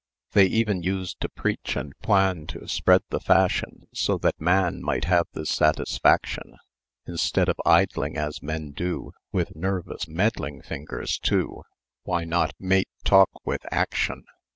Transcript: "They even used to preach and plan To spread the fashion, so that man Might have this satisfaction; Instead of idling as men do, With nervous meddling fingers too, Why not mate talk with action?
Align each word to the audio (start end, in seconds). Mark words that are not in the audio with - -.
"They 0.31 0.45
even 0.47 0.81
used 0.81 1.21
to 1.21 1.29
preach 1.29 1.75
and 1.75 1.93
plan 1.99 2.47
To 2.47 2.67
spread 2.67 3.03
the 3.11 3.19
fashion, 3.19 3.85
so 3.93 4.17
that 4.17 4.41
man 4.41 4.81
Might 4.81 5.05
have 5.05 5.27
this 5.33 5.51
satisfaction; 5.51 6.57
Instead 7.05 7.47
of 7.47 7.61
idling 7.67 8.17
as 8.17 8.41
men 8.41 8.71
do, 8.71 9.11
With 9.31 9.55
nervous 9.55 10.07
meddling 10.07 10.63
fingers 10.63 11.19
too, 11.19 11.61
Why 12.01 12.23
not 12.25 12.55
mate 12.59 12.89
talk 13.03 13.29
with 13.45 13.61
action? 13.71 14.23